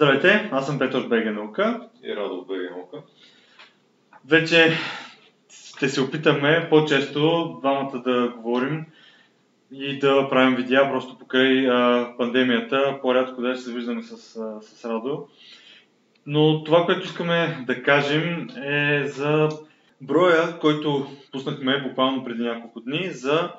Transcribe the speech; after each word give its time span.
Здравейте, 0.00 0.48
аз 0.52 0.66
съм 0.66 0.78
Петър 0.78 0.98
от 0.98 1.08
БГ 1.08 1.24
Наука. 1.24 1.88
И 2.04 2.16
Радо 2.16 2.34
от 2.34 2.46
БГ 2.46 2.70
Наука. 2.70 3.02
Вече 4.28 4.72
ще 5.50 5.88
се 5.88 6.00
опитаме 6.00 6.66
по-често 6.70 7.56
двамата 7.60 8.02
да 8.04 8.28
говорим 8.28 8.86
и 9.72 9.98
да 9.98 10.28
правим 10.28 10.56
видеа, 10.56 10.90
просто 10.90 11.18
покрай 11.18 11.68
а, 11.68 12.08
пандемията, 12.18 12.98
по-рядко 13.02 13.42
да 13.42 13.56
се 13.56 13.72
виждаме 13.72 14.02
с, 14.02 14.36
а, 14.36 14.62
с 14.62 14.84
Радо. 14.84 15.28
Но 16.26 16.64
това, 16.64 16.86
което 16.86 17.06
искаме 17.06 17.64
да 17.66 17.82
кажем 17.82 18.48
е 18.64 19.06
за 19.06 19.48
броя, 20.00 20.58
който 20.60 21.06
пуснахме 21.32 21.82
буквално 21.82 22.24
преди 22.24 22.42
няколко 22.42 22.80
дни 22.80 23.10
за 23.10 23.52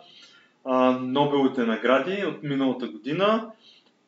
а, 0.66 0.92
Нобеловите 0.92 1.64
награди 1.64 2.26
от 2.26 2.44
миналата 2.44 2.88
година. 2.88 3.52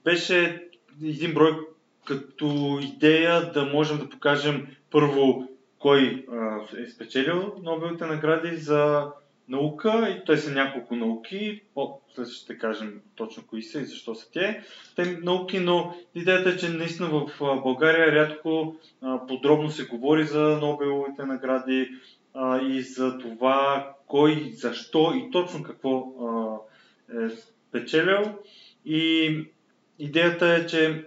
Беше 0.04 0.68
един 1.04 1.34
брой 1.34 1.73
като 2.06 2.80
идея 2.82 3.52
да 3.52 3.66
можем 3.66 3.98
да 3.98 4.10
покажем 4.10 4.68
първо 4.92 5.48
кой 5.80 6.26
е 6.78 6.90
спечелил 6.90 7.56
Нобеловите 7.64 8.06
награди 8.06 8.58
за 8.58 9.12
наука 9.50 10.10
и 10.10 10.26
те 10.26 10.38
са 10.38 10.52
няколко 10.52 10.96
науки, 10.96 11.62
след 12.16 12.28
ще 12.28 12.58
кажем 12.58 13.02
точно 13.16 13.44
кои 13.48 13.64
са 13.64 13.80
и 13.80 13.86
защо 13.86 14.16
са 14.16 14.32
те. 14.32 14.64
Те 14.96 15.18
науки, 15.24 15.60
но 15.60 15.96
идеята 16.16 16.50
е, 16.50 16.58
че 16.58 16.70
наистина 16.70 17.10
в 17.10 17.30
България 17.40 18.12
рядко 18.12 18.76
подробно 19.28 19.70
се 19.70 19.86
говори 19.86 20.26
за 20.26 20.58
Нобеловите 20.62 21.24
награди 21.24 21.90
и 22.70 22.82
за 22.82 23.18
това 23.18 23.90
кой, 24.08 24.52
защо 24.54 25.14
и 25.16 25.32
точно 25.32 25.64
какво 25.64 26.14
е 27.10 27.30
спечелил. 27.30 28.38
И 28.86 29.38
идеята 30.00 30.48
е, 30.48 30.66
че 30.66 31.06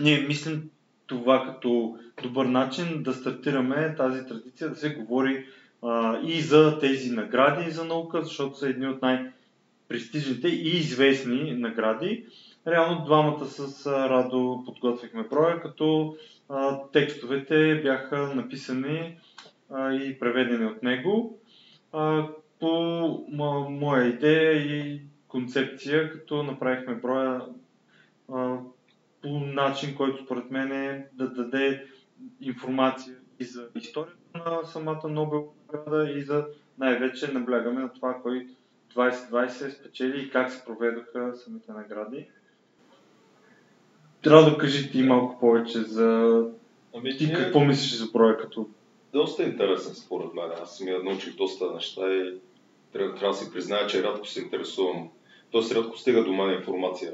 ние 0.00 0.20
мислим 0.20 0.70
това 1.06 1.44
като 1.46 1.98
добър 2.22 2.46
начин 2.46 3.02
да 3.02 3.14
стартираме 3.14 3.94
тази 3.96 4.26
традиция, 4.26 4.70
да 4.70 4.76
се 4.76 4.94
говори 4.94 5.46
а, 5.82 6.20
и 6.26 6.40
за 6.40 6.78
тези 6.78 7.10
награди 7.10 7.70
за 7.70 7.84
наука, 7.84 8.22
защото 8.22 8.58
са 8.58 8.68
едни 8.68 8.86
от 8.86 9.02
най-престижните 9.02 10.48
и 10.48 10.68
известни 10.68 11.52
награди. 11.52 12.26
Реално 12.66 13.04
двамата 13.04 13.46
с 13.46 13.86
Радо 13.86 14.62
подготвихме 14.66 15.22
броя, 15.22 15.60
като 15.60 16.16
а, 16.48 16.78
текстовете 16.92 17.80
бяха 17.82 18.34
написани 18.34 19.16
а, 19.70 19.92
и 19.92 20.18
преведени 20.18 20.66
от 20.66 20.82
него 20.82 21.38
а, 21.92 22.28
по 22.60 22.70
мо, 23.32 23.70
моя 23.70 24.08
идея 24.08 24.52
и 24.52 25.00
концепция, 25.28 26.12
като 26.12 26.42
направихме 26.42 26.94
броя 26.94 27.42
а, 28.32 28.56
по 29.22 29.28
начин, 29.28 29.96
който 29.96 30.24
според 30.24 30.50
мен 30.50 30.72
е 30.72 31.06
да 31.12 31.28
даде 31.28 31.86
информация 32.40 33.16
и 33.40 33.44
за 33.44 33.68
историята 33.74 34.18
на 34.34 34.64
самата 34.64 35.08
Нобел 35.08 35.52
награда 35.72 36.10
и 36.10 36.22
за 36.22 36.46
най-вече 36.78 37.32
наблягаме 37.32 37.80
на 37.80 37.92
това, 37.92 38.18
кой 38.22 38.46
2020 38.94 39.80
спечели 39.80 40.22
и 40.22 40.30
как 40.30 40.52
се 40.52 40.64
проведоха 40.64 41.34
самите 41.36 41.72
награди. 41.72 42.26
Трябва 44.22 44.50
да 44.50 44.58
кажи 44.58 44.90
ти 44.90 45.02
малко 45.02 45.40
повече 45.40 45.78
за 45.78 46.40
ами, 46.96 47.16
ти 47.16 47.32
какво 47.32 47.60
мислиш 47.60 47.94
за 47.94 48.12
проекта? 48.12 48.60
Доста 49.12 49.42
интересен 49.42 49.94
според 49.94 50.34
мен. 50.34 50.50
Аз 50.62 50.78
самия 50.78 51.02
научих 51.02 51.36
доста 51.36 51.72
неща 51.74 52.14
и 52.14 52.34
трябва, 52.92 53.14
трябва 53.14 53.32
да 53.32 53.38
си 53.38 53.52
призная, 53.52 53.86
че 53.86 54.02
рядко 54.02 54.26
се 54.26 54.42
интересувам. 54.42 55.10
Тоест 55.50 55.72
рядко 55.72 55.98
стига 55.98 56.24
до 56.24 56.32
мен 56.32 56.58
информация 56.58 57.12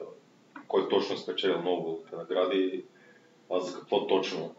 кой 0.69 0.89
точно 0.89 1.15
е 1.15 1.19
спечелил 1.19 1.63
Нобеловите 1.63 2.17
награди, 2.17 2.85
а 3.51 3.61
за 3.61 3.79
какво 3.79 4.07
точно. 4.07 4.55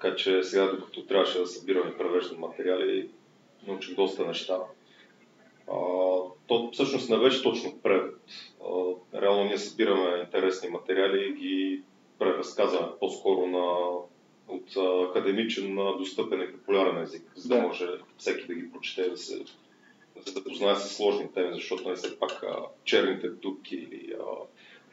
Така 0.00 0.16
че 0.16 0.42
сега, 0.42 0.66
докато 0.66 1.06
трябваше 1.06 1.38
да 1.38 1.46
събирам 1.46 1.88
и 1.88 1.98
превеждам 1.98 2.40
материали, 2.40 3.10
научих 3.66 3.94
доста 3.94 4.26
неща. 4.26 4.58
А, 5.68 5.76
то 6.46 6.70
всъщност 6.72 7.10
не 7.10 7.18
беше 7.18 7.42
точно 7.42 7.78
превод. 7.82 8.14
А, 9.14 9.20
реално 9.20 9.44
ние 9.44 9.58
събираме 9.58 10.20
интересни 10.24 10.68
материали 10.68 11.28
и 11.28 11.32
ги 11.32 11.82
преразказваме 12.18 12.92
по-скоро 13.00 13.46
на, 13.46 13.66
от 14.48 14.76
академичен 15.10 15.74
на 15.74 15.96
достъпен 15.98 16.40
и 16.40 16.52
популярен 16.52 17.02
език, 17.02 17.32
за 17.34 17.48
да, 17.48 17.54
да 17.56 17.62
може 17.62 17.86
всеки 18.18 18.46
да 18.46 18.54
ги 18.54 18.72
прочете, 18.72 19.10
да 19.10 19.16
се 19.16 19.44
да 20.16 20.22
се 20.22 20.32
запознае 20.32 20.76
с 20.76 20.88
сложни 20.88 21.32
теми, 21.32 21.54
защото 21.54 21.82
не 21.82 21.88
нали, 21.88 21.96
все 21.96 22.18
пак 22.18 22.42
а, 22.42 22.56
черните 22.84 23.28
дубки 23.28 23.76
или 23.76 24.14
а, 24.20 24.24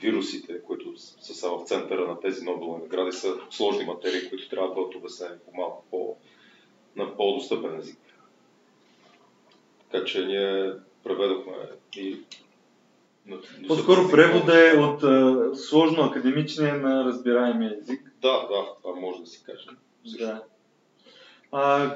вирусите, 0.01 0.61
които 0.61 0.97
са 0.97 1.49
в 1.49 1.63
центъра 1.65 2.07
на 2.07 2.19
тези 2.19 2.45
Нобелови 2.45 2.81
награди, 2.81 3.11
са 3.11 3.35
сложни 3.49 3.85
материи, 3.85 4.29
които 4.29 4.49
трябва 4.49 4.69
да 4.69 4.75
бъдат 4.75 4.95
обяснени 4.95 5.35
по 5.45 5.57
малко 5.57 5.85
по, 5.91 6.17
на 6.95 7.17
по-достъпен 7.17 7.79
език. 7.79 7.99
Така 9.91 10.05
че 10.05 10.25
ние 10.25 10.73
преведохме 11.03 11.53
и 11.97 12.19
по-скоро 13.67 14.11
превода 14.11 14.69
е 14.69 14.77
от 14.77 15.03
а, 15.03 15.49
сложно 15.55 16.03
академичния 16.03 16.75
на 16.75 17.05
разбираемия 17.05 17.77
език. 17.81 18.11
Да, 18.21 18.47
да, 18.47 18.65
това 18.81 18.99
може 18.99 19.19
да 19.19 19.25
си 19.25 19.43
кажем. 19.45 19.77
Да. 20.19 20.43
А, 21.51 21.95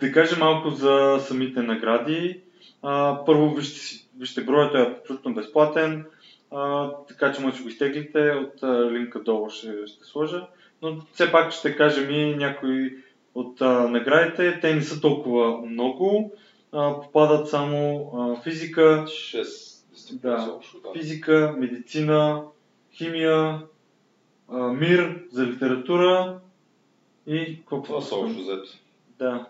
да 0.00 0.12
кажем 0.12 0.38
малко 0.38 0.70
за 0.70 1.18
самите 1.20 1.62
награди. 1.62 2.40
А, 2.82 3.24
първо 3.26 3.54
вижте, 3.54 4.06
вижте 4.18 4.44
броят 4.44 4.74
е 4.74 4.98
абсолютно 5.00 5.34
безплатен. 5.34 6.06
А, 6.54 6.90
така 7.08 7.32
че 7.32 7.40
може 7.40 7.56
да 7.56 7.62
го 7.62 7.68
изтеглите 7.68 8.30
от 8.30 8.62
а, 8.62 8.90
линка 8.90 9.20
долу 9.22 9.50
ще, 9.50 9.86
ще 9.86 10.04
сложа. 10.04 10.46
Но 10.82 11.00
все 11.12 11.32
пак 11.32 11.52
ще 11.52 11.76
кажем 11.76 12.10
и 12.10 12.34
някои 12.34 12.96
от 13.34 13.62
а, 13.62 13.88
наградите. 13.88 14.58
Те 14.60 14.74
не 14.74 14.82
са 14.82 15.00
толкова 15.00 15.66
много. 15.66 16.32
А, 16.72 17.00
попадат 17.00 17.48
само 17.48 18.10
а, 18.16 18.42
физика, 18.42 19.04
6 19.06 19.72
да, 20.12 20.58
физика, 20.96 21.54
медицина, 21.58 22.42
химия, 22.92 23.60
а, 24.48 24.58
мир 24.58 25.22
за 25.32 25.46
литература 25.46 26.38
и 27.26 27.58
какво 27.58 27.82
Това 27.82 28.00
са 28.00 28.14
общо 28.14 28.40
взето. 28.40 28.78
Да. 29.18 29.46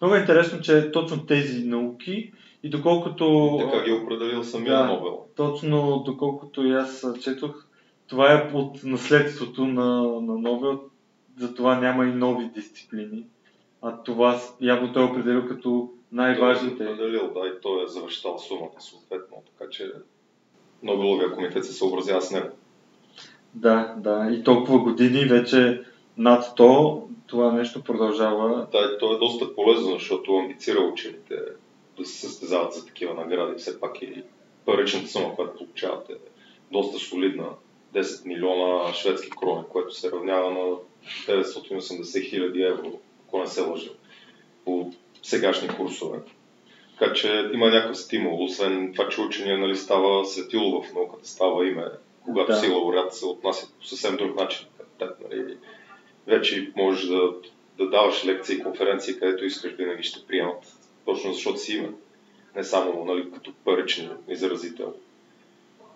Много 0.00 0.14
е 0.14 0.18
интересно, 0.18 0.60
че 0.60 0.92
точно 0.92 1.26
тези 1.26 1.64
науки 1.64 2.32
и 2.62 2.70
доколкото... 2.70 3.56
Така 3.60 3.84
ги 3.84 3.90
е 3.90 3.94
определил 3.94 4.44
самия 4.44 4.78
да, 4.78 4.86
Нобел. 4.86 5.24
Точно 5.36 6.02
доколкото 6.06 6.66
и 6.66 6.72
аз 6.72 7.06
четох, 7.20 7.64
това 8.06 8.32
е 8.32 8.50
от 8.54 8.84
наследството 8.84 9.66
на, 9.66 10.02
на 10.02 10.38
Нобел, 10.38 10.80
затова 11.38 11.80
няма 11.80 12.04
и 12.04 12.12
нови 12.12 12.44
дисциплини. 12.54 13.24
А 13.82 14.02
това 14.02 14.40
явно 14.60 14.92
той 14.92 15.02
е 15.02 15.06
определил 15.06 15.48
като 15.48 15.90
най-важните. 16.12 16.76
Той 16.76 16.86
е 16.86 16.92
определил, 16.92 17.32
да, 17.34 17.48
и 17.48 17.60
той 17.62 17.84
е 17.84 17.88
завещал 17.88 18.38
сумата 18.38 18.80
съответно, 18.80 19.42
така 19.46 19.70
че 19.70 19.92
Нобеловия 20.82 21.32
комитет 21.32 21.64
се 21.64 21.72
съобразява 21.72 22.22
с 22.22 22.30
него. 22.30 22.48
Да, 23.54 23.94
да, 23.98 24.28
и 24.32 24.44
толкова 24.44 24.78
години 24.78 25.24
вече 25.24 25.82
над 26.16 26.44
100 26.44 27.02
това 27.26 27.52
нещо 27.52 27.82
продължава. 27.82 28.66
Да, 28.72 28.78
и 28.78 28.98
то 28.98 29.14
е 29.14 29.18
доста 29.18 29.54
полезно, 29.54 29.92
защото 29.92 30.36
амбицира 30.36 30.80
учените 30.80 31.34
да 31.98 32.04
се 32.04 32.26
състезават 32.26 32.74
за 32.74 32.86
такива 32.86 33.14
награди. 33.14 33.58
Все 33.58 33.80
пак 33.80 34.02
и 34.02 34.22
паричната 34.64 35.08
сума, 35.08 35.34
която 35.34 35.56
получават 35.56 36.10
е 36.10 36.14
доста 36.72 36.98
солидна. 36.98 37.48
10 37.94 38.26
милиона 38.26 38.92
шведски 38.92 39.30
крони, 39.30 39.64
което 39.68 39.94
се 39.94 40.10
равнява 40.10 40.50
на 40.50 40.76
980 41.26 42.30
хиляди 42.30 42.62
евро, 42.62 43.00
ако 43.26 43.38
не 43.38 43.46
се 43.46 43.62
лъжа, 43.62 43.90
по 44.64 44.92
сегашни 45.22 45.68
курсове. 45.68 46.18
Така 46.98 47.12
че 47.12 47.50
има 47.52 47.70
някакъв 47.70 47.98
стимул, 47.98 48.44
освен 48.44 48.92
това, 48.92 49.08
че 49.08 49.20
учения 49.20 49.58
нали, 49.58 49.76
става 49.76 50.24
светило 50.24 50.82
в 50.82 50.94
науката, 50.94 51.28
става 51.28 51.68
име, 51.68 51.84
когато 52.24 52.52
да. 52.52 52.58
си 52.58 52.68
лауреат 52.68 53.14
се 53.14 53.26
отнася 53.26 53.66
по 53.78 53.84
съвсем 53.84 54.16
друг 54.16 54.36
начин. 54.40 54.66
Нали. 55.00 55.56
Вече 56.26 56.72
можеш 56.76 57.06
да, 57.06 57.32
да 57.78 57.90
даваш 57.90 58.26
лекции 58.26 58.56
и 58.56 58.62
конференции, 58.62 59.18
където 59.18 59.44
искаш, 59.44 59.72
винаги 59.72 60.02
ще 60.02 60.26
приемат 60.26 60.77
точно 61.08 61.32
защото 61.32 61.58
си 61.58 61.76
има. 61.76 61.88
Не 62.56 62.64
само 62.64 63.04
нали, 63.04 63.30
като 63.32 63.52
паричен 63.64 64.10
изразител 64.28 64.94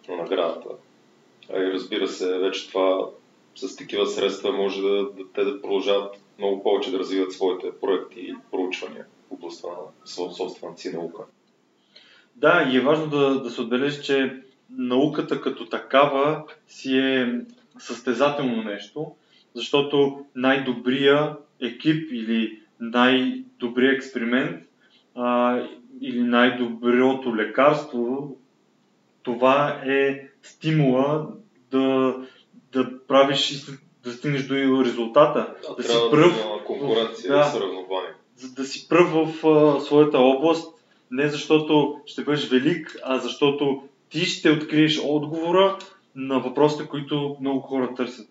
на 0.08 0.16
наградата. 0.16 0.68
А 1.52 1.58
и 1.58 1.72
разбира 1.72 2.08
се, 2.08 2.38
вече 2.38 2.68
това 2.68 3.08
с 3.54 3.76
такива 3.76 4.06
средства 4.06 4.52
може 4.52 4.82
да, 4.82 5.02
да 5.02 5.32
те 5.34 5.44
да 5.44 5.62
продължават 5.62 6.16
много 6.38 6.62
повече 6.62 6.90
да 6.90 6.98
развиват 6.98 7.32
своите 7.32 7.70
проекти 7.80 8.20
и 8.20 8.34
проучвания 8.50 9.06
в 9.28 9.32
областта 9.32 9.68
на 9.68 10.06
собствената 10.06 10.80
си 10.80 10.92
наука. 10.92 11.22
Да, 12.36 12.70
и 12.72 12.76
е 12.76 12.80
важно 12.80 13.06
да, 13.06 13.40
да 13.40 13.50
се 13.50 13.60
отбележи, 13.60 14.02
че 14.02 14.42
науката 14.70 15.40
като 15.40 15.68
такава 15.68 16.44
си 16.68 16.98
е 16.98 17.40
състезателно 17.78 18.62
нещо, 18.62 19.14
защото 19.54 20.26
най-добрия 20.34 21.36
екип 21.60 22.12
или 22.12 22.58
най-добрият 22.80 23.96
експеримент 23.96 24.62
а, 25.14 25.58
или 26.00 26.22
най-доброто 26.22 27.36
лекарство, 27.36 28.36
това 29.22 29.82
е 29.86 30.28
стимула 30.42 31.26
да, 31.70 32.14
да 32.72 33.06
правиш, 33.06 33.64
да 34.04 34.12
стигнеш 34.12 34.46
до 34.46 34.84
резултата. 34.84 35.54
Да, 35.68 35.74
да 35.74 35.82
си 35.82 35.98
пръв. 36.10 36.36
Да 36.36 36.64
конкуренция, 36.64 37.32
да, 37.32 37.44
съревнование. 37.44 38.14
За 38.36 38.54
да 38.54 38.64
си 38.64 38.88
пръв 38.88 39.12
в 39.12 39.46
а, 39.46 39.80
своята 39.80 40.18
област, 40.18 40.74
не 41.10 41.28
защото 41.28 42.00
ще 42.06 42.24
бъдеш 42.24 42.48
велик, 42.48 42.96
а 43.04 43.18
защото 43.18 43.82
ти 44.08 44.20
ще 44.20 44.50
откриеш 44.50 45.00
отговора 45.04 45.78
на 46.14 46.38
въпросите, 46.40 46.88
които 46.88 47.36
много 47.40 47.60
хора 47.60 47.94
търсят. 47.94 48.28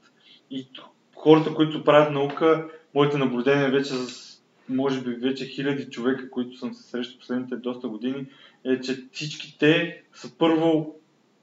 И 0.51 0.67
хората, 1.15 1.53
които 1.53 1.83
правят 1.83 2.13
наука, 2.13 2.67
моите 2.95 3.17
наблюдения 3.17 3.71
вече 3.71 3.93
с 3.93 4.30
може 4.71 5.01
би 5.01 5.09
вече 5.09 5.45
хиляди 5.45 5.89
човека, 5.89 6.29
които 6.29 6.57
съм 6.57 6.73
се 6.73 6.83
срещал 6.83 7.19
последните 7.19 7.56
доста 7.56 7.88
години, 7.88 8.25
е, 8.65 8.81
че 8.81 9.07
всички 9.12 9.57
те 9.59 10.03
са 10.13 10.38
първо 10.38 10.95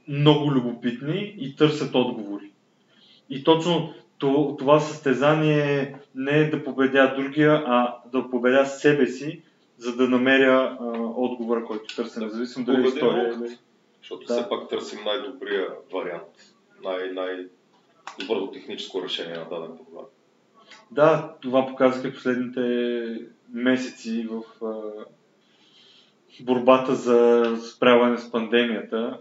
много 0.09 0.53
любопитни 0.53 1.35
и 1.39 1.57
търсят 1.57 1.95
отговори. 1.95 2.51
И 3.31 3.45
точно 3.45 3.95
това 4.59 4.81
състезание 4.81 5.95
не 6.15 6.39
е 6.39 6.51
да 6.51 6.65
победя 6.65 7.15
другия, 7.17 7.63
а 7.67 7.97
да 8.13 8.31
победя 8.31 8.67
себе 8.67 9.07
си, 9.07 9.43
за 9.79 9.97
да 9.97 10.09
намеря 10.09 10.77
а, 10.81 10.85
отговора, 10.99 11.65
който 11.65 11.97
търся, 11.97 12.21
независимо 12.21 12.65
дали 12.65 12.85
е 12.85 12.89
история 12.89 13.29
или... 13.29 13.59
Защото 13.99 14.27
да. 14.27 14.35
все 14.35 14.49
пак 14.49 14.69
търсим 14.69 14.99
най-добрия 15.05 15.69
вариант, 15.93 16.55
най- 16.85 17.13
най-доброто 17.13 18.53
техническо 18.53 19.03
решение 19.03 19.37
на 19.37 19.49
даден 19.49 19.77
проблем. 19.77 20.05
Да, 20.91 21.35
това 21.41 21.67
показаха 21.67 22.13
последните 22.13 22.61
месеци 23.53 24.29
в 24.31 24.65
а, 24.65 25.05
борбата 26.41 26.95
за 26.95 27.57
справяне 27.63 28.19
с 28.19 28.31
пандемията. 28.31 29.21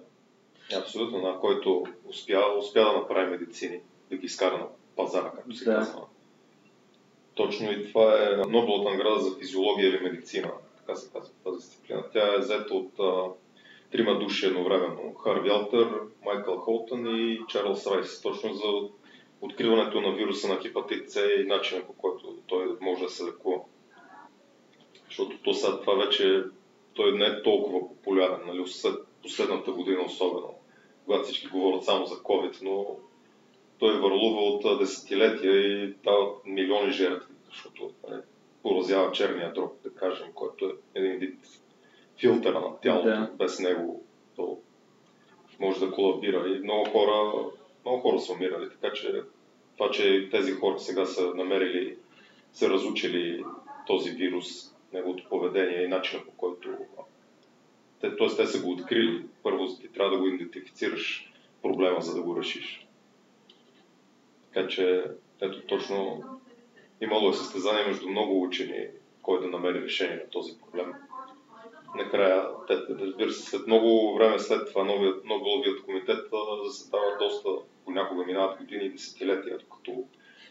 Абсолютно, 0.81 1.21
на 1.21 1.39
който 1.39 1.83
успя, 2.05 2.44
успя 2.59 2.85
да 2.85 2.94
направи 2.94 3.29
медицини, 3.29 3.79
да 4.09 4.17
ги 4.17 4.25
изкара 4.25 4.57
на 4.57 4.65
пазара, 4.95 5.31
както 5.35 5.55
се 5.55 5.65
да. 5.65 5.75
казва. 5.75 6.01
Точно 7.35 7.71
и 7.71 7.88
това 7.88 8.23
е 8.23 8.35
Нобеловата 8.35 8.89
награда 8.89 9.19
за 9.19 9.35
физиология 9.39 9.89
или 9.89 10.03
медицина, 10.03 10.51
така 10.77 10.95
се 10.95 11.11
казва 11.13 11.33
тази 11.43 11.57
дисциплина. 11.57 12.03
Тя 12.13 12.35
е 12.35 12.39
взета 12.39 12.73
от 12.73 12.91
а, 13.00 13.23
трима 13.91 14.19
души 14.19 14.45
едновременно. 14.45 15.13
Харви 15.13 15.50
Алтер, 15.50 15.89
Майкъл 16.25 16.57
Холтън 16.57 17.05
и 17.07 17.39
Чарлз 17.47 17.88
Райс. 17.88 18.21
Точно 18.21 18.53
за 18.53 18.63
откриването 19.42 20.01
на 20.01 20.16
вируса 20.16 20.48
на 20.48 20.60
хепатит 20.60 21.12
С 21.12 21.22
и 21.22 21.45
начина 21.45 21.86
по 21.86 21.94
който 21.94 22.36
той 22.48 22.78
може 22.81 23.04
да 23.04 23.10
се 23.10 23.25
лекува. 23.25 23.62
Защото 25.06 25.38
то 25.44 25.54
сега 25.54 25.80
това 25.80 25.94
вече 25.94 26.44
той 26.94 27.18
не 27.18 27.25
е 27.25 27.44
толкова 27.44 27.80
популярен, 27.80 28.39
нали, 28.48 28.68
след 28.68 28.95
последната 29.22 29.72
година 29.72 30.01
особено, 30.01 30.54
когато 31.06 31.24
всички 31.24 31.48
говорят 31.48 31.84
само 31.84 32.06
за 32.06 32.16
COVID, 32.16 32.57
но 32.62 32.86
той 33.80 34.00
върлува 34.00 34.42
от 34.42 34.80
десетилетия 34.80 35.54
и 35.54 35.94
дава 36.04 36.28
милиони 36.45 36.92
жертви, 36.92 37.34
защото 37.45 37.92
нали, 38.10 38.22
поразява 38.63 39.12
черния 39.12 39.54
дроб, 39.54 39.84
да 39.84 39.94
кажем, 39.94 40.28
който 40.34 40.66
е 40.66 41.00
един 41.00 41.19
вид 41.19 41.39
филтър 42.19 42.54
на 42.54 42.80
тялото. 42.81 43.07
Да. 43.07 43.31
Без 43.38 43.60
него 43.60 44.04
то 44.36 44.57
може 45.60 45.80
да 45.80 45.92
колабира 45.92 46.50
и 46.50 46.60
много 46.60 46.86
хора 46.86 47.45
много 47.88 48.01
хора 48.01 48.19
са 48.19 48.34
умирали, 48.34 48.69
така 48.69 48.94
че 48.94 49.22
това, 49.78 49.92
че 49.92 50.30
тези 50.31 50.51
хора 50.51 50.80
сега 50.80 51.06
са 51.06 51.36
намерили, 51.36 51.98
са 52.54 52.69
разучили 52.69 53.44
този 53.88 54.12
вирус, 54.12 54.75
неговото 54.94 55.30
поведение 55.30 55.84
и 55.84 55.88
начина 55.88 56.24
по 56.25 56.31
който 56.31 56.69
те, 58.01 58.16
т.е. 58.16 58.28
те 58.28 58.45
са 58.45 58.63
го 58.63 58.72
открили. 58.72 59.25
Първо 59.44 59.68
ти 59.68 59.94
трябва 59.94 60.12
да 60.12 60.18
го 60.18 60.28
идентифицираш 60.28 61.34
проблема, 61.62 62.01
за 62.01 62.16
да 62.16 62.22
го 62.22 62.39
решиш. 62.39 62.88
Така 64.54 64.68
че, 64.68 65.04
ето 65.42 65.62
точно 65.62 66.24
имало 67.01 67.30
е 67.30 67.34
състезание 67.34 67.88
между 67.88 68.10
много 68.10 68.44
учени, 68.44 68.88
кой 69.22 69.42
да 69.42 69.48
намери 69.48 69.81
решение 69.81 70.16
на 70.16 70.30
този 70.30 70.60
проблем 70.60 70.94
накрая, 71.98 72.48
те, 72.68 72.74
разбира 72.89 73.31
се, 73.31 73.50
след 73.50 73.68
много 73.68 74.16
време 74.16 74.39
след 74.39 74.68
това 74.68 74.84
новият, 74.84 75.25
Нобеловият 75.25 75.86
комитет 75.86 76.30
заседава 76.66 77.18
доста, 77.19 77.50
понякога 77.88 78.25
минават 78.25 78.57
години 78.57 78.86
и 78.86 78.89
десетилетия, 78.89 79.57
докато 79.57 80.04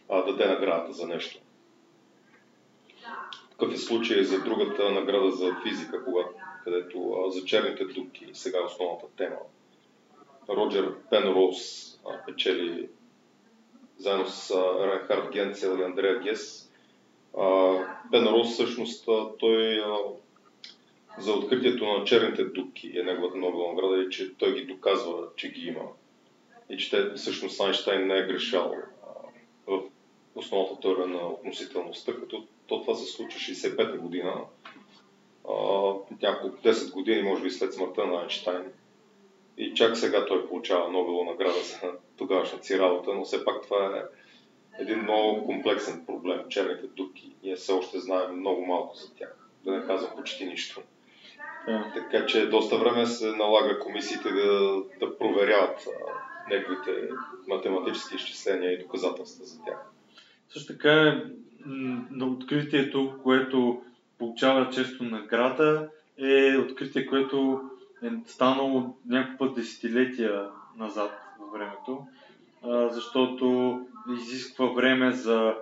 а, 0.09 0.23
даде 0.23 0.47
наградата 0.47 0.93
за 0.93 1.07
нещо. 1.07 1.41
Такъв 3.51 3.75
е 3.75 3.77
случай 3.77 4.25
за 4.25 4.41
другата 4.41 4.91
награда 4.91 5.31
за 5.31 5.57
физика, 5.63 6.05
когато, 6.05 6.35
където 6.65 7.13
а, 7.13 7.31
за 7.31 7.45
черните 7.45 7.85
дубки, 7.85 8.31
сега 8.33 8.59
е 8.59 8.65
основната 8.65 9.07
тема. 9.17 9.37
Роджер 10.49 10.95
Пенроуз 11.11 11.93
а, 12.07 12.25
печели 12.27 12.89
заедно 13.99 14.27
с 14.27 14.51
а, 14.51 14.87
Ренхард 14.87 15.33
Генцел 15.33 15.79
и 15.79 15.83
Андрея 15.83 16.21
Гес. 16.21 16.71
Пенроуз 18.11 18.53
всъщност 18.53 19.09
той 19.39 19.81
а, 19.81 19.99
за 21.19 21.33
откритието 21.33 21.87
на 21.87 22.05
черните 22.05 22.45
дубки 22.45 22.93
е 22.99 23.03
неговата 23.03 23.37
Нобелова 23.37 23.73
награда 23.73 24.03
и 24.03 24.11
че 24.11 24.37
той 24.37 24.55
ги 24.55 24.65
доказва, 24.65 25.29
че 25.37 25.49
ги 25.49 25.67
има. 25.67 25.83
И 26.71 26.79
че 26.79 26.91
те, 26.91 27.15
всъщност 27.15 27.61
Айнштайн 27.61 28.07
не 28.07 28.19
е 28.19 28.27
грешал 28.27 28.75
в 29.67 29.83
основната 30.35 30.81
теория 30.81 31.07
на 31.07 31.27
относителността, 31.27 32.15
като 32.15 32.47
то 32.67 32.81
това 32.81 32.95
се 32.95 33.13
случва 33.13 33.41
65-та 33.41 33.99
година, 33.99 34.35
а, 35.49 35.55
няколко 36.23 36.57
10 36.57 36.93
години, 36.93 37.23
може 37.23 37.43
би 37.43 37.51
след 37.51 37.75
смъртта 37.75 38.07
на 38.07 38.21
Айнштайн. 38.21 38.73
И 39.57 39.75
чак 39.75 39.97
сега 39.97 40.27
той 40.27 40.49
получава 40.49 40.93
Нобелова 40.93 41.25
награда 41.25 41.63
за 41.63 41.93
тогавашната 42.17 42.65
си 42.65 42.79
работа, 42.79 43.15
но 43.15 43.25
все 43.25 43.45
пак 43.45 43.63
това 43.63 43.97
е 43.97 44.03
един 44.83 45.03
много 45.03 45.47
комплексен 45.47 46.07
проблем, 46.07 46.41
черните 46.49 46.87
дубки. 46.87 47.35
Ние 47.43 47.57
все 47.57 47.73
още 47.73 47.99
знаем 47.99 48.39
много 48.39 48.67
малко 48.67 48.97
за 48.97 49.15
тях, 49.15 49.37
да 49.65 49.73
не 49.73 49.87
казвам 49.87 50.17
почти 50.17 50.47
нищо. 50.47 50.83
Така 51.95 52.27
че 52.27 52.49
доста 52.49 52.79
време 52.79 53.07
се 53.07 53.27
налага 53.27 53.79
комисиите 53.79 54.31
да, 54.31 54.83
да 55.01 55.19
проверяват 55.19 55.89
неговите 56.51 57.09
математически 57.49 58.17
изчисления 58.17 58.73
и 58.73 58.79
доказателства 58.83 59.45
за 59.45 59.65
тях. 59.65 59.79
Също 60.49 60.73
така 60.73 60.93
е 60.93 61.23
на 62.11 62.27
откритието, 62.27 63.15
което 63.23 63.83
получава 64.19 64.71
често 64.71 65.05
награда, 65.05 65.89
е 66.19 66.57
откритие, 66.57 67.07
което 67.07 67.61
е 68.03 68.11
станало 68.27 68.97
няколко 69.07 69.39
път 69.39 69.55
десетилетия 69.55 70.49
назад 70.77 71.13
във 71.41 71.53
времето, 71.53 72.07
защото 72.91 73.81
изисква 74.21 74.67
време 74.67 75.13
за 75.13 75.55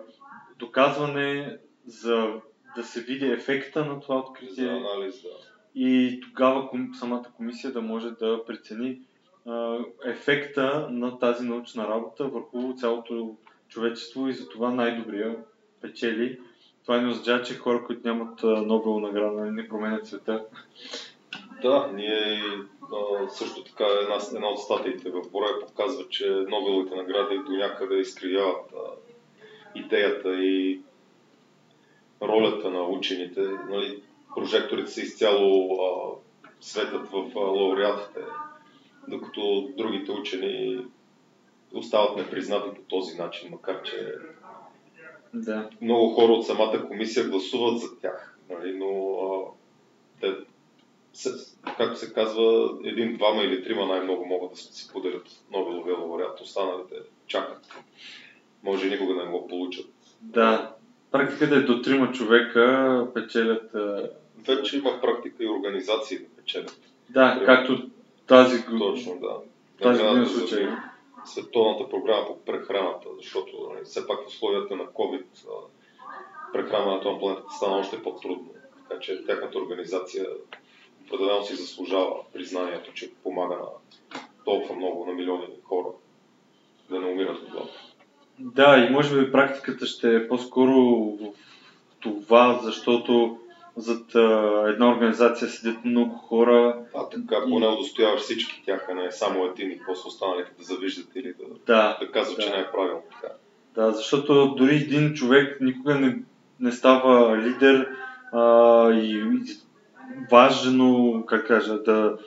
доказване, 0.58 1.58
за 1.86 2.32
да 2.76 2.84
се 2.84 3.00
види 3.02 3.26
ефекта 3.26 3.84
на 3.84 4.00
това 4.00 4.16
откритие. 4.16 4.64
За 4.64 4.70
анализ, 4.70 5.22
да 5.22 5.28
и 5.74 6.20
тогава 6.20 6.68
самата 6.98 7.24
комисия 7.36 7.72
да 7.72 7.82
може 7.82 8.10
да 8.10 8.44
прецени 8.46 9.00
ефекта 10.04 10.88
на 10.90 11.18
тази 11.18 11.46
научна 11.46 11.88
работа 11.88 12.24
върху 12.24 12.74
цялото 12.76 13.36
човечество 13.68 14.28
и 14.28 14.32
за 14.32 14.48
това 14.48 14.70
най-добрия 14.70 15.36
печели. 15.80 16.40
Това 16.82 17.00
не 17.00 17.08
означава, 17.08 17.42
че 17.42 17.54
хора, 17.54 17.84
които 17.86 18.08
нямат 18.08 18.42
Нобел 18.42 19.00
награда, 19.00 19.52
не 19.52 19.68
променят 19.68 20.06
света. 20.06 20.44
Да, 21.62 21.90
ние 21.94 22.42
също 23.28 23.64
така 23.64 23.84
една, 24.02 24.18
една 24.34 24.48
от 24.48 24.60
статиите 24.60 25.10
в 25.10 25.22
Броя 25.32 25.60
показва, 25.66 26.08
че 26.08 26.30
Нобеловите 26.30 26.96
награди 26.96 27.38
до 27.46 27.52
някъде 27.52 27.96
изкривяват 27.96 28.74
идеята 29.74 30.34
и 30.34 30.80
ролята 32.22 32.70
на 32.70 32.82
учените. 32.82 33.40
Нали, 33.68 34.02
прожекторите 34.34 34.90
са 34.90 35.00
изцяло 35.00 35.78
а, 35.82 36.14
светят 36.60 37.08
в 37.08 37.30
а, 37.36 37.38
лауреатите, 37.38 38.20
докато 39.08 39.68
другите 39.76 40.12
учени 40.12 40.84
остават 41.74 42.16
непризнати 42.16 42.68
по 42.74 42.82
този 42.82 43.16
начин, 43.16 43.50
макар 43.50 43.82
че 43.82 44.14
да. 45.34 45.68
много 45.80 46.08
хора 46.08 46.32
от 46.32 46.46
самата 46.46 46.86
комисия 46.88 47.28
гласуват 47.28 47.80
за 47.80 47.98
тях. 48.00 48.38
Нали? 48.50 48.78
Но 48.78 49.18
а, 49.22 49.44
те, 50.20 50.34
се, 51.12 51.30
както 51.76 51.98
се 51.98 52.12
казва, 52.12 52.78
един, 52.84 53.16
двама 53.16 53.42
или 53.42 53.64
трима 53.64 53.86
най-много 53.86 54.26
могат 54.26 54.50
да 54.50 54.56
си 54.56 54.92
поделят 54.92 55.26
Нобеловия 55.52 55.98
лауреат, 55.98 56.40
останалите 56.40 56.94
чакат. 57.26 57.66
Може 58.62 58.90
никога 58.90 59.14
да 59.14 59.24
не 59.24 59.30
го 59.30 59.48
получат. 59.48 59.90
Да, 60.20 60.74
практиката 61.10 61.54
е 61.54 61.60
до 61.60 61.82
трима 61.82 62.12
човека 62.12 63.06
печелят 63.14 63.72
вече 64.46 64.78
има 64.78 65.00
практика 65.00 65.44
и 65.44 65.48
организации 65.48 66.18
да 66.18 66.28
печелят. 66.36 66.80
Да, 67.10 67.42
както 67.46 67.90
тази 68.26 68.64
Точно, 68.78 69.18
да. 69.20 69.36
Тази 69.82 70.02
година 70.02 70.26
случай. 70.26 70.68
Световната 71.24 71.90
програма 71.90 72.26
по 72.26 72.38
прехраната, 72.44 73.08
защото 73.16 73.70
нали, 73.72 73.84
все 73.84 74.06
пак 74.06 74.22
в 74.24 74.26
условията 74.26 74.76
на 74.76 74.84
COVID 74.84 75.24
прехранването 76.52 77.12
на 77.12 77.18
планетата 77.18 77.54
стана 77.54 77.76
още 77.76 78.02
по-трудно. 78.02 78.50
Така 78.88 79.00
че 79.00 79.24
тяхната 79.26 79.58
организация 79.58 80.26
определено 81.06 81.44
си 81.44 81.54
заслужава 81.54 82.14
признанието, 82.32 82.92
че 82.92 83.14
помага 83.22 83.54
на 83.54 83.66
толкова 84.44 84.74
много, 84.74 85.06
на 85.06 85.12
милиони 85.12 85.46
хора. 85.64 85.88
да 86.90 87.00
не 87.00 87.06
умират 87.06 87.42
от 87.42 87.50
глад. 87.50 87.68
Да, 88.38 88.86
и 88.88 88.92
може 88.92 89.20
би 89.20 89.32
практиката 89.32 89.86
ще 89.86 90.16
е 90.16 90.28
по-скоро 90.28 90.74
в 91.20 91.32
това, 92.00 92.60
защото 92.62 93.38
зад 93.76 94.14
а, 94.14 94.64
една 94.68 94.90
организация 94.90 95.48
седят 95.48 95.84
много 95.84 96.14
хора. 96.14 96.76
А 96.94 97.08
така 97.08 97.36
поне 97.48 97.66
удостояваш 97.66 98.20
всички 98.20 98.62
тях, 98.66 98.86
а 98.90 98.94
не 98.94 99.12
само 99.12 99.44
един 99.44 99.70
и 99.70 99.80
после 99.86 100.06
останалите 100.06 100.50
да 100.58 100.64
завиждат 100.64 101.06
или 101.14 101.34
да, 101.38 101.44
Да, 101.66 101.98
да 102.00 102.10
казват, 102.10 102.36
да. 102.36 102.42
че 102.42 102.50
не 102.50 102.56
е 102.56 102.70
правилно 102.72 103.02
така. 103.12 103.34
Да, 103.74 103.92
защото 103.92 104.54
дори 104.58 104.76
един 104.76 105.14
човек 105.14 105.60
никога 105.60 105.94
не, 105.94 106.22
не 106.60 106.72
става 106.72 107.38
лидер 107.38 107.88
а, 108.32 108.90
и 108.92 109.24
важно, 110.30 111.22
как 111.26 111.46
кажа, 111.46 111.82
да 111.82 112.18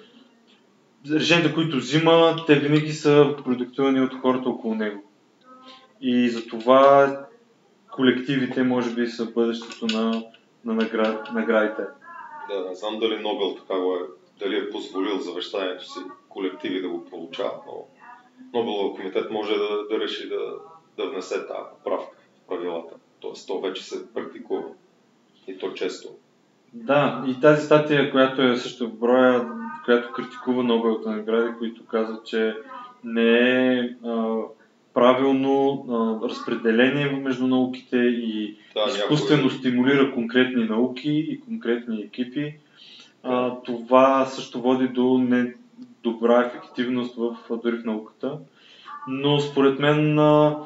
решенията, 1.11 1.53
които 1.53 1.77
взима, 1.77 2.35
те 2.47 2.59
винаги 2.59 2.91
са 2.91 3.35
продиктувани 3.43 4.01
от 4.01 4.13
хората 4.21 4.49
около 4.49 4.75
него. 4.75 5.03
И 6.01 6.29
затова 6.29 7.17
колективите 7.91 8.63
може 8.63 8.89
би 8.89 9.07
са 9.07 9.25
бъдещето 9.25 9.85
на, 9.85 10.23
на 10.65 10.73
наград, 10.73 11.27
наградите. 11.33 11.83
Да, 12.49 12.69
не 12.69 12.75
знам 12.75 12.99
дали 12.99 13.19
Нобел 13.19 13.55
така 13.55 13.79
го 13.79 13.95
е, 13.95 13.99
дали 14.39 14.57
е 14.57 14.69
позволил 14.69 15.19
завещанието 15.19 15.85
си 15.85 15.99
колективи 16.29 16.81
да 16.81 16.89
го 16.89 17.05
получават, 17.05 17.61
но 17.67 17.85
Нобелов 18.53 18.95
комитет 18.95 19.31
може 19.31 19.53
да, 19.53 19.87
да 19.89 19.99
реши 19.99 20.29
да, 20.29 20.53
да 20.97 21.09
внесе 21.09 21.47
тази 21.47 21.69
поправка 21.77 22.17
в 22.43 22.47
правилата. 22.47 22.95
Тоест, 23.19 23.47
то 23.47 23.61
вече 23.61 23.83
се 23.83 24.13
практикува. 24.13 24.69
И 25.47 25.57
то 25.57 25.71
често. 25.71 26.09
Да, 26.73 27.23
и 27.27 27.39
тази 27.39 27.65
статия, 27.65 28.11
която 28.11 28.41
е 28.41 28.55
също 28.55 28.87
в 28.87 28.93
броя, 28.93 29.51
която 29.85 30.13
критикува 30.13 30.63
Нобеловите 30.63 31.09
награди, 31.09 31.57
които 31.57 31.85
казват, 31.85 32.25
че 32.25 32.55
не 33.03 33.39
е 33.73 33.95
а, 34.05 34.37
правилно 34.97 35.85
а, 35.89 36.27
разпределение 36.29 37.05
между 37.05 37.47
науките 37.47 37.97
и 37.97 38.57
Да, 38.75 38.91
изкуствено 38.91 39.43
някой- 39.43 39.57
стимулира 39.57 40.13
конкретни 40.13 40.65
науки 40.65 41.11
и 41.11 41.39
конкретни 41.39 42.01
екипи. 42.01 42.55
А, 43.23 43.55
това 43.65 44.25
също 44.25 44.61
води 44.61 44.87
до 44.87 45.17
недобра 45.17 46.45
ефективност 46.47 47.15
в, 47.15 47.37
дори 47.63 47.77
в 47.77 47.85
науката. 47.85 48.37
Но 49.07 49.39
според 49.39 49.79
мен 49.79 50.19
а, 50.19 50.57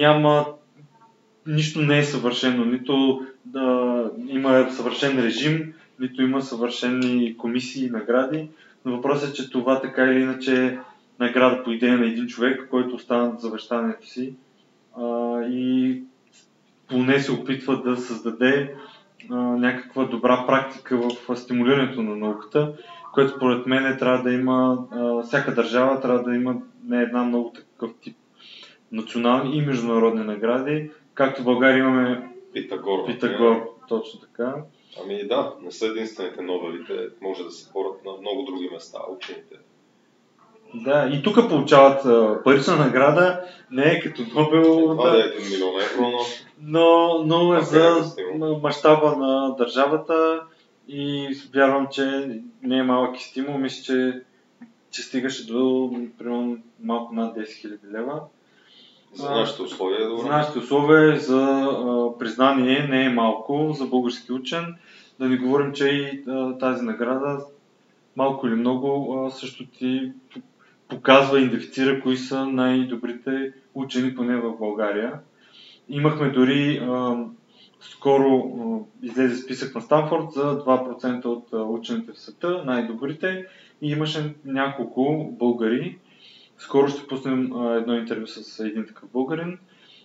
няма 0.00 0.46
нищо 1.46 1.80
не 1.80 1.98
е 1.98 2.04
съвършено. 2.04 2.64
Нито 2.64 3.26
да, 3.44 4.10
има 4.28 4.70
съвършен 4.70 5.18
режим, 5.24 5.72
нито 6.00 6.22
има 6.22 6.42
съвършени 6.42 7.36
комисии 7.36 7.86
и 7.86 7.90
награди. 7.90 8.48
Но 8.84 8.96
въпросът 8.96 9.30
е, 9.30 9.34
че 9.34 9.50
това 9.50 9.80
така 9.80 10.04
или 10.04 10.20
иначе 10.20 10.78
награда 11.20 11.62
по 11.64 11.70
идея 11.70 11.98
на 11.98 12.06
един 12.06 12.26
човек, 12.26 12.68
който 12.70 12.94
остана 12.94 13.30
от 13.30 13.40
завещанието 13.40 14.06
си 14.06 14.34
а, 14.96 15.42
и 15.42 16.02
поне 16.88 17.20
се 17.20 17.32
опитва 17.32 17.82
да 17.82 17.96
създаде 17.96 18.74
а, 19.30 19.34
някаква 19.36 20.04
добра 20.04 20.44
практика 20.46 20.96
в 20.96 21.36
стимулирането 21.36 22.02
на 22.02 22.16
науката, 22.16 22.74
което 23.14 23.36
според 23.36 23.66
мен 23.66 23.98
трябва 23.98 24.22
да 24.22 24.32
има, 24.32 24.86
а, 24.90 25.22
всяка 25.22 25.54
държава 25.54 26.00
трябва 26.00 26.22
да 26.22 26.34
има 26.34 26.56
не 26.84 27.02
една 27.02 27.24
много 27.24 27.52
такъв 27.52 27.90
тип 28.02 28.16
национални 28.92 29.56
и 29.56 29.62
международни 29.62 30.24
награди, 30.24 30.90
както 31.14 31.42
в 31.42 31.44
България 31.44 31.78
имаме 31.78 32.30
Питагор. 32.52 33.06
Питагор, 33.06 33.70
точно 33.88 34.20
така. 34.20 34.54
Ами 35.02 35.28
да, 35.28 35.54
не 35.62 35.70
са 35.70 35.86
единствените 35.86 36.42
Нобелите. 36.42 37.08
Може 37.20 37.44
да 37.44 37.50
се 37.50 37.72
порят 37.72 38.04
на 38.04 38.12
много 38.20 38.42
други 38.42 38.68
места, 38.72 38.98
учените. 39.16 39.56
Да, 40.74 41.10
и 41.12 41.22
тук 41.22 41.48
получават 41.48 42.02
парична 42.44 42.76
награда, 42.76 43.40
не 43.70 43.82
е 43.82 44.00
като 44.00 44.22
Нобел, 44.34 44.88
да 44.88 45.10
да, 45.10 45.18
е 45.18 45.22
1 45.22 45.50
милион 45.50 45.74
евро, 45.80 46.02
но 46.02 46.20
но, 46.62 47.22
но 47.24 47.54
е 47.54 47.60
за 47.60 48.12
мащаба 48.62 49.16
на 49.16 49.54
държавата 49.58 50.40
и 50.88 51.28
вярвам, 51.54 51.86
че 51.90 52.30
не 52.62 52.78
е 52.78 52.82
малък 52.82 53.20
и 53.20 53.24
стимул. 53.24 53.58
Мисля, 53.58 53.82
че, 53.82 54.22
че 54.90 55.02
стигаше 55.02 55.46
до 55.46 55.90
примерно, 56.18 56.58
малко 56.82 57.14
над 57.14 57.36
10 57.36 57.42
000 57.42 57.92
лева. 57.92 58.20
за 59.14 59.30
нашите 59.30 59.62
условия 59.62 60.04
е 60.04 60.08
добре. 60.08 60.22
За 60.22 60.28
нашите 60.28 60.58
условия 60.58 61.18
за 61.18 61.40
а, 61.40 62.18
признание 62.18 62.86
не 62.90 63.04
е 63.04 63.10
малко 63.10 63.72
за 63.72 63.86
български 63.86 64.32
учен. 64.32 64.76
Да 65.18 65.28
не 65.28 65.36
говорим, 65.36 65.72
че 65.72 65.88
и 65.88 66.24
а, 66.28 66.58
тази 66.58 66.84
награда 66.84 67.38
малко 68.16 68.46
или 68.46 68.54
много 68.54 69.14
а, 69.14 69.30
също 69.30 69.66
ти 69.66 70.12
показва 70.90 71.40
и 71.40 71.44
идентифицира 71.44 72.00
кои 72.00 72.16
са 72.16 72.46
най-добрите 72.46 73.52
учени, 73.74 74.14
поне 74.14 74.36
в 74.36 74.56
България. 74.58 75.12
Имахме 75.88 76.30
дори 76.30 76.80
а, 76.82 77.16
скоро 77.80 78.52
а, 78.60 79.06
излезе 79.06 79.36
списък 79.36 79.74
на 79.74 79.80
Станфорд 79.80 80.32
за 80.32 80.58
2% 80.58 81.24
от 81.24 81.48
а, 81.52 81.56
учените 81.56 82.12
в 82.12 82.18
света, 82.18 82.62
най-добрите. 82.66 83.46
И 83.82 83.90
имаше 83.90 84.34
няколко 84.44 85.28
българи. 85.38 85.98
Скоро 86.58 86.88
ще 86.88 87.06
пуснем 87.06 87.52
а, 87.52 87.74
едно 87.74 87.94
интервю 87.94 88.26
с 88.26 88.60
един 88.64 88.86
такъв 88.86 89.10
българин. 89.12 89.58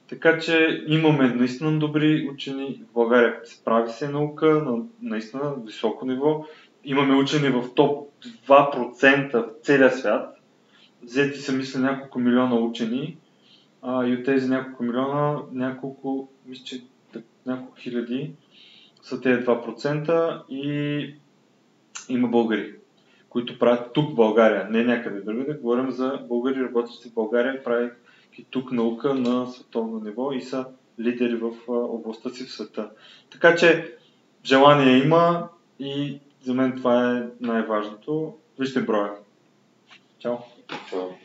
Така 0.09 0.39
че 0.39 0.83
имаме 0.87 1.27
наистина 1.27 1.79
добри 1.79 2.29
учени. 2.33 2.81
В 2.89 2.93
България 2.93 3.39
се 3.43 3.63
прави 3.63 3.91
се 3.91 4.09
наука 4.09 4.45
на 4.45 4.83
наистина 5.01 5.53
високо 5.65 6.05
ниво. 6.05 6.45
Имаме 6.83 7.15
учени 7.15 7.49
в 7.49 7.73
топ 7.75 8.09
2% 8.47 9.31
в 9.33 9.45
целия 9.63 9.91
свят. 9.91 10.34
Взети 11.05 11.39
са, 11.39 11.51
мисля, 11.51 11.79
няколко 11.79 12.19
милиона 12.19 12.55
учени. 12.55 13.17
А, 13.81 14.07
и 14.07 14.13
от 14.13 14.25
тези 14.25 14.49
няколко 14.49 14.83
милиона, 14.83 15.39
няколко, 15.51 16.29
мисля, 16.45 16.63
че 16.63 16.83
няколко 17.45 17.75
хиляди 17.77 18.31
са 19.03 19.21
тези 19.21 19.45
2% 19.45 20.41
и 20.49 21.15
има 22.09 22.27
българи, 22.27 22.75
които 23.29 23.59
правят 23.59 23.93
тук 23.93 24.11
в 24.11 24.15
България, 24.15 24.67
не 24.69 24.83
някъде 24.83 25.21
другаде. 25.21 25.53
Говорим 25.53 25.91
за 25.91 26.19
българи, 26.27 26.63
работещи 26.63 27.09
в 27.09 27.13
България, 27.13 27.63
правят 27.63 27.93
и 28.37 28.45
тук 28.49 28.71
наука 28.71 29.13
на 29.13 29.47
световно 29.47 29.99
ниво 29.99 30.31
и 30.31 30.41
са 30.41 30.65
лидери 30.99 31.35
в 31.35 31.51
областта 31.67 32.29
си 32.29 32.43
в 32.43 32.51
света. 32.51 32.89
Така 33.31 33.55
че 33.55 33.95
желание 34.45 34.97
има 34.97 35.49
и 35.79 36.19
за 36.41 36.53
мен 36.53 36.77
това 36.77 37.17
е 37.17 37.23
най-важното. 37.41 38.33
Вижте 38.59 38.81
броя. 38.81 39.11
Ciao. 40.25 40.43
Ciao. 40.89 41.24